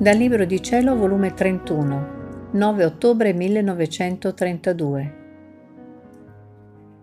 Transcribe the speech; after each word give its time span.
Dal 0.00 0.16
Libro 0.16 0.46
di 0.46 0.62
Cielo, 0.62 0.96
volume 0.96 1.34
31, 1.34 2.52
9 2.52 2.84
ottobre 2.86 3.34
1932. 3.34 5.14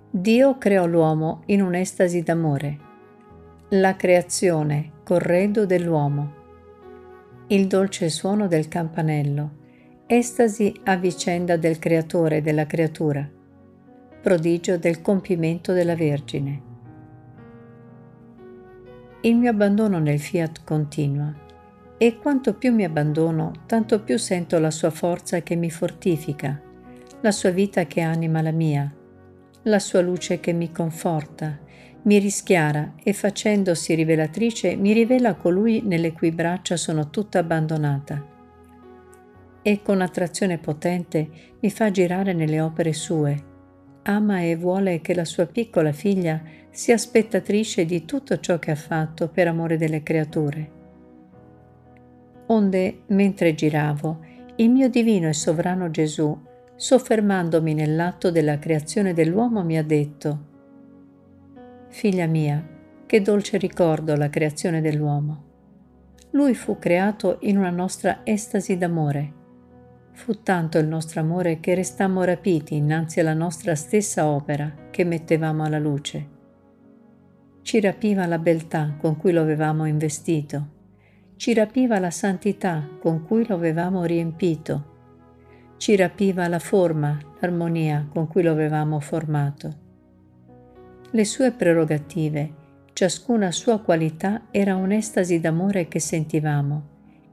Dio 0.09 0.57
creò 0.57 0.88
l'uomo 0.88 1.43
in 1.46 1.61
un'estasi 1.61 2.23
d'amore. 2.23 2.78
La 3.70 3.96
creazione, 3.96 4.93
corredo 5.04 5.68
dell'uomo. 5.68 6.33
Il 7.50 7.68
dolce 7.68 8.10
suono 8.10 8.47
del 8.47 8.68
campanello, 8.68 9.52
estasi 10.07 10.73
a 10.86 10.95
vicenda 10.95 11.55
del 11.55 11.77
creatore 11.77 12.38
e 12.38 12.41
della 12.41 12.66
creatura, 12.66 13.29
prodigio 14.23 14.79
del 14.79 15.04
compimento 15.04 15.71
della 15.71 15.95
Vergine. 15.95 16.61
Il 19.21 19.36
mio 19.36 19.51
abbandono 19.51 20.00
nel 20.00 20.20
fiat 20.20 20.64
continua 20.64 21.45
e 21.97 22.18
quanto 22.18 22.54
più 22.54 22.74
mi 22.74 22.83
abbandono, 22.83 23.64
tanto 23.65 24.04
più 24.04 24.18
sento 24.18 24.60
la 24.60 24.69
sua 24.69 24.92
forza 24.92 25.42
che 25.42 25.56
mi 25.56 25.71
fortifica, 25.71 26.61
la 27.21 27.32
sua 27.32 27.50
vita 27.50 27.86
che 27.86 28.01
anima 28.01 28.42
la 28.42 28.51
mia, 28.51 28.93
la 29.64 29.79
sua 29.79 30.01
luce 30.01 30.39
che 30.39 30.54
mi 30.54 30.71
conforta, 30.71 31.57
mi 32.03 32.20
rischiara 32.20 32.94
e 33.03 33.14
facendosi 33.14 33.95
rivelatrice 33.95 34.75
mi 34.75 34.94
rivela 34.94 35.33
colui 35.33 35.81
nelle 35.81 36.14
cui 36.14 36.31
braccia 36.31 36.78
sono 36.78 37.09
tutta 37.09 37.39
abbandonata. 37.39 38.36
E 39.64 39.81
con 39.81 40.00
attrazione 40.00 40.59
potente 40.59 41.30
mi 41.59 41.70
fa 41.72 41.89
girare 41.89 42.34
nelle 42.34 42.61
opere 42.61 42.94
sue, 42.94 43.44
ama 44.03 44.42
e 44.42 44.56
vuole 44.56 45.02
che 45.02 45.16
la 45.16 45.25
sua 45.25 45.48
piccola 45.48 45.92
figlia 45.92 46.42
sia 46.70 46.98
spettatrice 46.98 47.86
di 47.86 48.06
tutto 48.06 48.39
ciò 48.39 48.59
che 48.59 48.72
ha 48.72 48.75
fatto 48.75 49.28
per 49.28 49.48
amore 49.48 49.78
delle 49.78 50.03
creature 50.03 50.75
onde 52.48 53.03
mentre 53.08 53.53
giravo, 53.53 54.20
il 54.58 54.70
mio 54.70 54.90
divino 54.90 55.28
e 55.28 55.34
sovrano 55.34 55.90
Gesù, 55.92 56.36
soffermandomi 56.76 57.73
nell'atto 57.73 58.31
della 58.31 58.59
creazione 58.59 59.14
dell'uomo, 59.14 59.64
mi 59.64 59.78
ha 59.78 59.84
detto, 59.84 60.45
Figlia 61.90 62.28
mia, 62.28 62.66
che 63.06 63.22
dolce 63.22 63.58
ricordo 63.58 64.16
la 64.16 64.30
creazione 64.30 64.81
dell'uomo. 64.81 65.44
Lui 66.31 66.53
fu 66.53 66.78
creato 66.78 67.38
in 67.42 67.58
una 67.58 67.70
nostra 67.70 68.22
estasi 68.23 68.78
d'amore. 68.78 69.34
Fu 70.12 70.44
tanto 70.44 70.78
il 70.78 70.88
nostro 70.88 71.22
amore 71.22 71.59
che 71.59 71.73
restammo 71.73 72.23
rapiti 72.23 72.75
innanzi 72.75 73.20
alla 73.20 73.34
nostra 73.34 73.75
stessa 73.75 74.28
opera 74.28 74.73
che 74.92 75.03
mettevamo 75.03 75.64
alla 75.64 75.80
luce. 75.80 76.36
Ci 77.62 77.80
rapiva 77.80 78.25
la 78.25 78.40
beltà 78.40 78.95
con 78.98 79.18
cui 79.18 79.31
lo 79.31 79.42
avevamo 79.42 79.86
investito 79.86 80.75
ci 81.38 81.54
rapiva 81.54 82.00
la 82.00 82.10
santità 82.10 82.90
con 83.00 83.24
cui 83.24 83.46
lo 83.48 83.54
avevamo 83.54 84.06
riempito, 84.06 84.96
ci 85.78 85.96
rapiva 85.96 86.48
la 86.48 86.58
forma, 86.58 87.16
l'armonia 87.40 88.08
con 88.12 88.28
cui 88.28 88.42
lo 88.42 88.52
avevamo 88.52 89.00
formato. 89.00 89.86
Le 91.12 91.26
sue 91.26 91.52
prerogative, 91.52 92.54
ciascuna 92.92 93.52
sua 93.52 93.80
qualità, 93.80 94.48
era 94.50 94.76
un'estasi 94.76 95.40
d'amore 95.40 95.88
che 95.88 96.00
sentivamo 96.00 96.88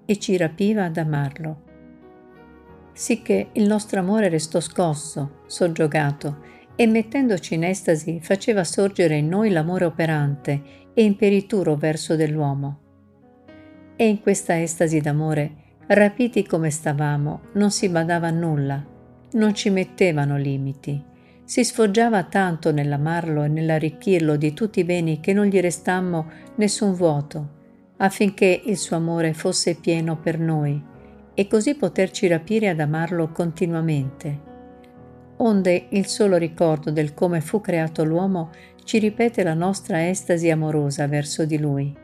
e 0.05 0.19
ci 0.19 0.37
rapiva 0.37 0.85
ad 0.85 0.99
amarlo. 0.99 1.63
Sicché 2.93 3.49
il 3.53 3.67
nostro 3.67 4.01
amore 4.01 4.29
restò 4.29 4.61
scosso, 4.61 5.41
soggiogato, 5.47 6.53
e 6.77 6.87
mettendoci 6.87 7.55
in 7.55 7.65
estasi 7.65 8.21
faceva 8.21 8.65
sorgere 8.65 9.17
in 9.17 9.29
noi 9.29 9.51
l'amore 9.51 9.87
operante 9.87 10.63
e 10.93 11.03
imperituro 11.03 11.77
verso 11.77 12.17
dell'uomo 12.17 12.83
e 13.97 14.07
in 14.07 14.21
questa 14.21 14.61
estasi 14.61 15.01
d'amore, 15.01 15.53
rapiti 15.87 16.47
come 16.47 16.71
stavamo, 16.71 17.41
non 17.53 17.71
si 17.71 17.89
badava 17.89 18.29
a 18.29 18.33
nulla, 18.33 18.85
non 19.33 19.55
ci 19.55 19.71
mettevano 19.71 20.37
limiti. 20.37 21.03
Si 21.45 21.63
sfoggiava 21.63 22.25
tanto 22.25 22.73
nell'amarlo 22.73 23.43
e 23.43 23.49
nell'arricchirlo 23.49 24.37
di 24.37 24.55
tutti 24.55 24.81
i 24.81 24.85
beni 24.85 25.21
che 25.21 25.33
non 25.33 25.47
gli 25.47 25.61
restammo 25.61 26.31
nessun 26.57 26.95
vuoto, 26.95 27.49
affinché 27.99 28.63
il 28.65 28.79
suo 28.79 28.97
amore 28.97 29.35
fosse 29.35 29.75
pieno 29.75 30.19
per 30.19 30.39
noi 30.39 30.83
e 31.35 31.47
così 31.47 31.75
poterci 31.75 32.27
rapire 32.29 32.69
ad 32.69 32.81
amarlo 32.81 33.29
continuamente. 33.31 34.53
Onde 35.37 35.87
il 35.91 36.07
solo 36.07 36.37
ricordo 36.37 36.91
del 36.91 37.13
come 37.13 37.41
fu 37.41 37.61
creato 37.61 38.05
l'uomo 38.05 38.51
ci 38.85 38.99
ripete 38.99 39.43
la 39.43 39.55
nostra 39.55 40.09
estasi 40.09 40.49
amorosa 40.49 41.07
verso 41.07 41.45
di 41.45 41.59
lui. 41.59 42.04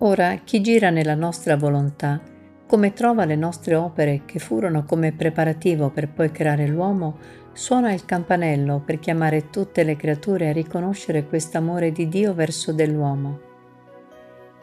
Ora 0.00 0.40
chi 0.44 0.60
gira 0.60 0.90
nella 0.90 1.14
nostra 1.14 1.56
volontà, 1.56 2.20
come 2.66 2.92
trova 2.92 3.24
le 3.24 3.34
nostre 3.34 3.76
opere 3.76 4.22
che 4.26 4.38
furono 4.38 4.84
come 4.84 5.12
preparativo 5.12 5.88
per 5.88 6.10
poi 6.10 6.30
creare 6.30 6.66
l'uomo, 6.66 7.16
suona 7.54 7.94
il 7.94 8.04
campanello 8.04 8.82
per 8.84 8.98
chiamare 8.98 9.48
tutte 9.48 9.84
le 9.84 9.96
creature 9.96 10.50
a 10.50 10.52
riconoscere 10.52 11.26
quest'amore 11.26 11.92
di 11.92 12.08
Dio 12.08 12.34
verso 12.34 12.74
dell'uomo. 12.74 13.40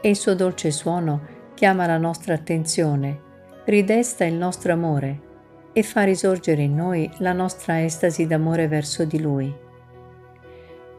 E 0.01 0.09
il 0.09 0.16
suo 0.16 0.35
dolce 0.35 0.69
suono 0.69 1.22
chiama 1.55 1.88
la 1.88 1.97
nostra 1.97 2.35
attenzione, 2.35 3.19
ridesta 3.66 4.25
il 4.25 4.35
nostro 4.35 4.73
amore 4.73 5.31
e 5.73 5.81
fa 5.81 6.03
risorgere 6.03 6.61
in 6.61 6.75
noi 6.75 7.09
la 7.17 7.33
nostra 7.33 7.83
estasi 7.83 8.27
d'amore 8.27 8.67
verso 8.67 9.03
di 9.03 9.19
Lui. 9.19 9.51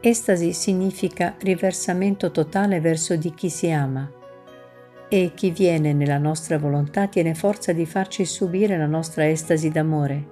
Estasi 0.01 0.51
significa 0.51 1.35
riversamento 1.39 2.31
totale 2.31 2.81
verso 2.81 3.15
di 3.15 3.33
chi 3.33 3.49
si 3.49 3.71
ama 3.71 4.14
e 5.07 5.31
chi 5.35 5.51
viene 5.51 5.93
nella 5.93 6.17
nostra 6.17 6.57
volontà 6.57 7.07
tiene 7.07 7.35
forza 7.35 7.71
di 7.73 7.85
farci 7.85 8.25
subire 8.25 8.77
la 8.77 8.87
nostra 8.87 9.27
estasi 9.27 9.69
d'amore, 9.69 10.25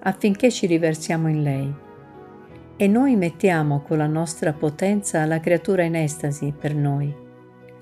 affinché 0.00 0.50
ci 0.50 0.66
riversiamo 0.66 1.28
in 1.28 1.42
lei. 1.42 1.74
E 2.76 2.86
noi 2.86 3.16
mettiamo 3.16 3.82
con 3.82 3.98
la 3.98 4.06
nostra 4.06 4.52
potenza 4.52 5.24
la 5.26 5.40
creatura 5.40 5.82
in 5.82 5.94
estasi 5.96 6.54
per 6.58 6.74
noi, 6.74 7.14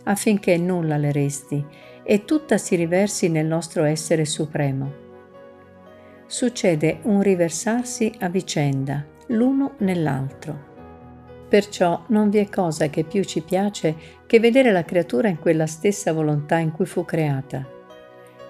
affinché 0.05 0.57
nulla 0.57 0.97
le 0.97 1.13
resti 1.13 1.65
e 2.03 2.25
tutta 2.25 2.59
si 2.59 2.75
riversi 2.77 3.29
nel 3.29 3.47
nostro 3.47 3.85
essere 3.85 4.25
supremo. 4.25 5.07
Succede 6.27 6.99
un 7.03 7.23
riversarsi 7.23 8.13
a 8.21 8.29
vicenda, 8.29 9.05
l'uno 9.29 9.75
nell'altro. 9.79 10.68
Perciò 11.49 12.05
non 12.09 12.29
vi 12.29 12.39
è 12.39 12.49
cosa 12.51 12.89
che 12.89 13.05
più 13.05 13.25
ci 13.25 13.41
piace 13.41 13.97
che 14.27 14.39
vedere 14.39 14.71
la 14.71 14.85
creatura 14.85 15.29
in 15.29 15.39
quella 15.39 15.67
stessa 15.67 16.13
volontà 16.13 16.59
in 16.59 16.73
cui 16.73 16.85
fu 16.85 17.07
creata. 17.07 17.67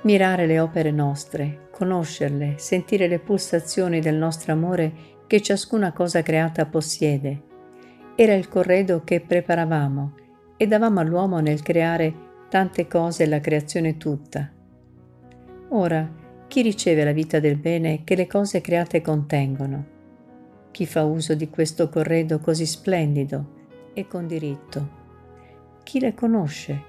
Mirare 0.03 0.47
le 0.47 0.59
opere 0.59 0.91
nostre, 0.91 1.69
conoscerle, 1.71 2.55
sentire 2.57 3.07
le 3.07 3.21
pulsazioni 3.21 4.01
del 4.01 4.17
nostro 4.17 4.53
amore 4.53 4.93
che 5.29 5.41
ciascuna 5.41 5.93
cosa 5.93 6.23
creata 6.23 6.67
possiede. 6.67 7.43
Era 8.17 8.35
il 8.35 8.49
corredo 8.49 9.03
che 9.05 9.21
preparavamo 9.21 10.15
e 10.57 10.67
davamo 10.67 10.99
all'uomo 10.99 11.39
nel 11.39 11.63
creare 11.63 12.13
tante 12.49 12.89
cose 12.89 13.23
e 13.23 13.27
la 13.29 13.41
creazione 13.41 13.97
tutta. 13.97 14.51
Ora, 15.69 16.11
chi 16.49 16.63
riceve 16.63 17.05
la 17.05 17.13
vita 17.13 17.39
del 17.39 17.59
bene 17.59 18.03
che 18.03 18.17
le 18.17 18.27
cose 18.27 18.61
create 18.61 19.03
contengono? 19.03 19.98
Chi 20.79 20.87
fa 20.87 21.03
uso 21.03 21.35
di 21.35 21.51
questo 21.51 21.89
corredo 21.89 22.39
così 22.39 22.65
splendido 22.65 23.91
e 23.95 24.07
con 24.07 24.29
diritto. 24.29 24.89
Chi 25.83 25.99
le 25.99 26.15
conosce? 26.15 26.83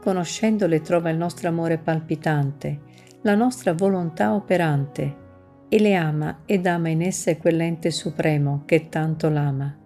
Conoscendole 0.00 0.80
trova 0.80 1.10
il 1.10 1.18
nostro 1.18 1.48
amore 1.48 1.76
palpitante, 1.76 2.80
la 3.20 3.34
nostra 3.34 3.74
volontà 3.74 4.32
operante 4.32 5.16
e 5.68 5.78
le 5.78 5.94
ama 5.94 6.44
ed 6.46 6.66
ama 6.66 6.88
in 6.88 7.02
esse 7.02 7.36
quell'ente 7.36 7.90
supremo 7.90 8.62
che 8.64 8.88
tanto 8.88 9.28
l'ama. 9.28 9.76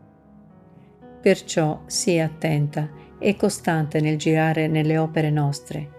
Perciò 1.20 1.82
sii 1.86 2.20
attenta 2.20 2.88
e 3.18 3.34
costante 3.34 4.00
nel 4.00 4.16
girare 4.16 4.68
nelle 4.68 4.96
opere 4.96 5.30
nostre, 5.30 5.90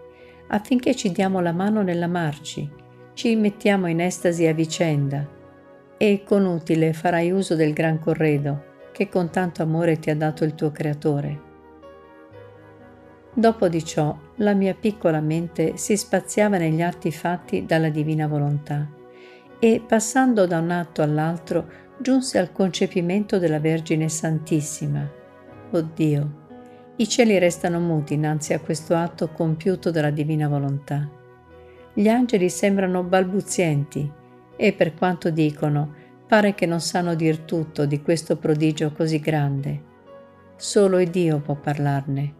affinché 0.47 0.95
ci 0.95 1.11
diamo 1.11 1.41
la 1.41 1.51
mano 1.51 1.81
nell'amarci, 1.81 2.71
ci 3.11 3.35
mettiamo 3.35 3.87
in 3.87 3.99
estasi 3.99 4.47
a 4.47 4.53
vicenda, 4.53 5.39
e 6.01 6.23
con 6.25 6.45
utile 6.47 6.93
farai 6.93 7.29
uso 7.29 7.53
del 7.53 7.73
gran 7.73 7.99
corredo 7.99 8.69
che 8.91 9.07
con 9.07 9.29
tanto 9.29 9.61
amore 9.61 9.99
ti 9.99 10.09
ha 10.09 10.15
dato 10.15 10.43
il 10.43 10.55
tuo 10.55 10.71
Creatore. 10.71 11.41
Dopo 13.31 13.67
di 13.67 13.85
ciò 13.85 14.17
la 14.37 14.55
mia 14.55 14.73
piccola 14.73 15.21
mente 15.21 15.77
si 15.77 15.95
spaziava 15.95 16.57
negli 16.57 16.81
atti 16.81 17.11
fatti 17.11 17.67
dalla 17.67 17.89
divina 17.89 18.25
volontà 18.25 18.89
e 19.59 19.83
passando 19.87 20.47
da 20.47 20.57
un 20.57 20.71
atto 20.71 21.03
all'altro 21.03 21.67
giunse 21.99 22.39
al 22.39 22.51
concepimento 22.51 23.37
della 23.37 23.59
Vergine 23.59 24.09
Santissima. 24.09 25.07
Oh 25.69 25.81
Dio, 25.93 26.47
i 26.95 27.07
cieli 27.07 27.37
restano 27.37 27.79
muti 27.79 28.15
innanzi 28.15 28.53
a 28.53 28.59
questo 28.59 28.95
atto 28.95 29.29
compiuto 29.29 29.91
dalla 29.91 30.09
divina 30.09 30.47
volontà. 30.47 31.07
Gli 31.93 32.07
angeli 32.07 32.49
sembrano 32.49 33.03
balbuzienti 33.03 34.19
e 34.61 34.73
per 34.73 34.93
quanto 34.93 35.31
dicono, 35.31 35.91
pare 36.27 36.53
che 36.53 36.67
non 36.67 36.81
sanno 36.81 37.15
dir 37.15 37.39
tutto 37.39 37.87
di 37.87 37.99
questo 38.03 38.37
prodigio 38.37 38.91
così 38.91 39.19
grande. 39.19 39.89
Solo 40.55 40.99
il 40.99 41.09
Dio 41.09 41.39
può 41.39 41.55
parlarne, 41.55 42.31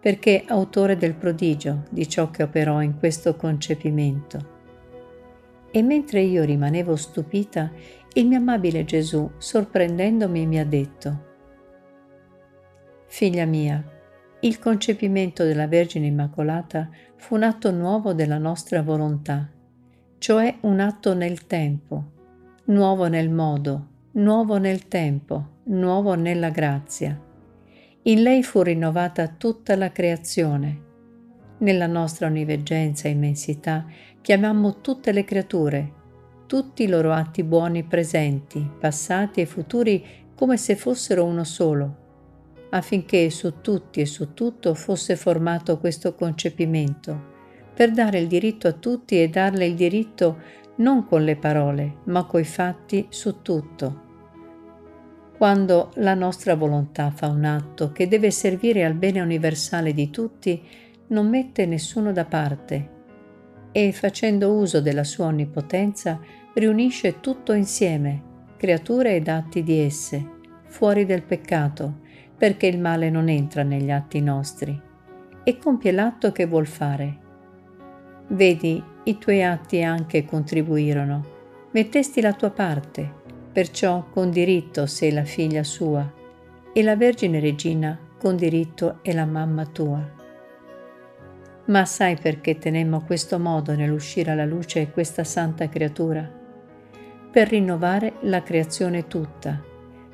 perché 0.00 0.42
autore 0.48 0.96
del 0.96 1.14
prodigio 1.14 1.84
di 1.88 2.08
ciò 2.08 2.32
che 2.32 2.42
operò 2.42 2.82
in 2.82 2.98
questo 2.98 3.36
concepimento. 3.36 4.56
E 5.70 5.80
mentre 5.82 6.20
io 6.22 6.42
rimanevo 6.42 6.96
stupita, 6.96 7.70
il 8.14 8.26
mio 8.26 8.38
amabile 8.38 8.84
Gesù, 8.84 9.30
sorprendendomi, 9.38 10.46
mi 10.46 10.58
ha 10.58 10.66
detto, 10.66 11.26
Figlia 13.06 13.44
mia, 13.44 13.80
il 14.40 14.58
concepimento 14.58 15.44
della 15.44 15.68
Vergine 15.68 16.06
Immacolata 16.06 16.90
fu 17.14 17.36
un 17.36 17.44
atto 17.44 17.70
nuovo 17.70 18.14
della 18.14 18.38
nostra 18.38 18.82
volontà, 18.82 19.48
cioè 20.18 20.58
un 20.62 20.80
atto 20.80 21.14
nel 21.14 21.46
tempo, 21.46 22.04
nuovo 22.64 23.06
nel 23.06 23.30
modo, 23.30 23.86
nuovo 24.12 24.58
nel 24.58 24.88
tempo, 24.88 25.60
nuovo 25.64 26.14
nella 26.14 26.50
grazia. 26.50 27.18
In 28.02 28.22
lei 28.22 28.42
fu 28.42 28.62
rinnovata 28.62 29.28
tutta 29.28 29.76
la 29.76 29.90
creazione. 29.90 30.86
Nella 31.58 31.86
nostra 31.86 32.26
oniveggenza 32.26 33.08
e 33.08 33.12
immensità 33.12 33.86
chiamammo 34.20 34.80
tutte 34.80 35.12
le 35.12 35.24
creature, 35.24 35.92
tutti 36.46 36.84
i 36.84 36.88
loro 36.88 37.12
atti 37.12 37.42
buoni 37.42 37.84
presenti, 37.84 38.68
passati 38.78 39.40
e 39.40 39.46
futuri 39.46 40.04
come 40.34 40.56
se 40.56 40.76
fossero 40.76 41.24
uno 41.24 41.44
solo 41.44 42.06
affinché 42.70 43.30
su 43.30 43.60
tutti 43.60 44.00
e 44.00 44.06
su 44.06 44.34
tutto 44.34 44.74
fosse 44.74 45.16
formato 45.16 45.78
questo 45.78 46.14
concepimento, 46.14 47.36
per 47.78 47.92
dare 47.92 48.18
il 48.18 48.26
diritto 48.26 48.66
a 48.66 48.72
tutti 48.72 49.22
e 49.22 49.28
darle 49.28 49.64
il 49.64 49.76
diritto 49.76 50.38
non 50.78 51.06
con 51.06 51.22
le 51.22 51.36
parole, 51.36 51.98
ma 52.06 52.24
coi 52.24 52.42
fatti 52.42 53.06
su 53.08 53.40
tutto. 53.40 54.02
Quando 55.36 55.92
la 55.94 56.14
nostra 56.14 56.56
volontà 56.56 57.12
fa 57.12 57.28
un 57.28 57.44
atto 57.44 57.92
che 57.92 58.08
deve 58.08 58.32
servire 58.32 58.84
al 58.84 58.94
bene 58.94 59.20
universale 59.20 59.92
di 59.92 60.10
tutti, 60.10 60.60
non 61.10 61.28
mette 61.28 61.66
nessuno 61.66 62.10
da 62.10 62.24
parte 62.24 62.88
e, 63.70 63.92
facendo 63.92 64.54
uso 64.54 64.80
della 64.80 65.04
sua 65.04 65.26
onnipotenza, 65.26 66.18
riunisce 66.54 67.20
tutto 67.20 67.52
insieme, 67.52 68.22
creature 68.56 69.14
ed 69.14 69.28
atti 69.28 69.62
di 69.62 69.78
esse, 69.78 70.30
fuori 70.66 71.06
del 71.06 71.22
peccato, 71.22 72.00
perché 72.36 72.66
il 72.66 72.80
male 72.80 73.08
non 73.08 73.28
entra 73.28 73.62
negli 73.62 73.92
atti 73.92 74.20
nostri 74.20 74.82
e 75.44 75.58
compie 75.58 75.92
l'atto 75.92 76.32
che 76.32 76.44
vuol 76.44 76.66
fare. 76.66 77.26
Vedi, 78.30 78.82
i 79.04 79.16
tuoi 79.16 79.42
atti 79.42 79.82
anche 79.82 80.26
contribuirono, 80.26 81.24
mettesti 81.70 82.20
la 82.20 82.34
tua 82.34 82.50
parte, 82.50 83.10
perciò 83.50 84.04
con 84.10 84.30
diritto 84.30 84.84
sei 84.84 85.12
la 85.12 85.24
figlia 85.24 85.62
sua 85.62 86.12
e 86.72 86.82
la 86.82 86.94
Vergine 86.94 87.40
Regina 87.40 87.98
con 88.18 88.36
diritto 88.36 88.98
è 89.00 89.14
la 89.14 89.24
mamma 89.24 89.64
tua. 89.64 90.16
Ma 91.66 91.84
sai 91.86 92.16
perché 92.20 92.58
tenemmo 92.58 93.02
questo 93.02 93.38
modo 93.38 93.74
nell'uscire 93.74 94.30
alla 94.30 94.44
luce 94.44 94.90
questa 94.90 95.24
santa 95.24 95.68
creatura? 95.70 96.30
Per 97.30 97.48
rinnovare 97.48 98.14
la 98.20 98.42
creazione 98.42 99.06
tutta, 99.06 99.58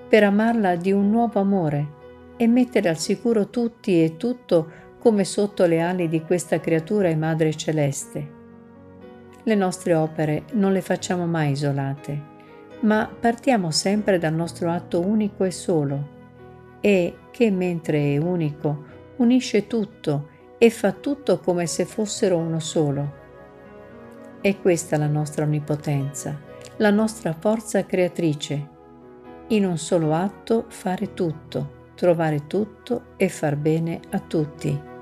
per 0.09 0.23
amarla 0.23 0.77
di 0.77 0.93
un 0.93 1.11
nuovo 1.11 1.41
amore, 1.41 2.03
e 2.37 2.47
mettere 2.47 2.89
al 2.89 2.99
sicuro 2.99 3.49
tutti 3.49 4.03
e 4.03 4.17
tutto 4.17 4.71
come 5.05 5.25
sotto 5.25 5.67
le 5.67 5.83
ali 5.83 6.09
di 6.09 6.23
questa 6.23 6.61
creatura 6.61 7.09
e 7.09 7.15
Madre 7.15 7.55
Celeste. 7.55 8.33
Le 9.43 9.55
nostre 9.55 9.93
opere 9.93 10.45
non 10.53 10.73
le 10.73 10.81
facciamo 10.81 11.27
mai 11.27 11.51
isolate, 11.51 12.23
ma 12.81 13.07
partiamo 13.21 13.71
sempre 13.71 14.17
dal 14.17 14.33
nostro 14.33 14.71
atto 14.71 15.07
unico 15.07 15.45
e 15.45 15.51
solo, 15.51 16.09
e 16.81 17.17
che 17.31 17.51
mentre 17.51 18.15
è 18.15 18.17
unico 18.17 18.85
unisce 19.17 19.67
tutto 19.67 20.29
e 20.57 20.71
fa 20.71 20.93
tutto 20.93 21.39
come 21.39 21.67
se 21.67 21.85
fossero 21.85 22.39
uno 22.39 22.59
solo. 22.59 23.13
È 24.41 24.59
questa 24.59 24.97
la 24.97 25.07
nostra 25.07 25.45
onnipotenza, 25.45 26.41
la 26.79 26.91
nostra 26.91 27.35
forza 27.39 27.85
creatrice, 27.85 28.69
in 29.49 29.67
un 29.67 29.77
solo 29.77 30.15
atto 30.15 30.65
fare 30.69 31.13
tutto 31.13 31.83
trovare 31.95 32.47
tutto 32.47 33.13
e 33.17 33.29
far 33.29 33.57
bene 33.57 34.01
a 34.11 34.19
tutti. 34.19 34.93